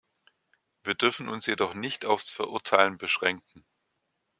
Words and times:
Wir 0.83 0.95
dürfen 0.95 1.29
uns 1.29 1.45
jedoch 1.45 1.75
nicht 1.75 2.05
aufs 2.05 2.31
Verurteilen 2.31 2.97
beschränken. 2.97 3.63